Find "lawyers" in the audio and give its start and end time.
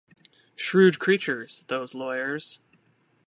1.93-2.59